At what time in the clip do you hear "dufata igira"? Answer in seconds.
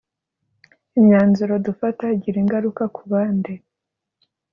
1.67-2.37